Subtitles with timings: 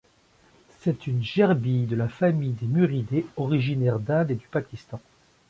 [0.79, 4.99] C'est une gerbille de la famille des Muridés, originaire d'Inde et du Pakistan.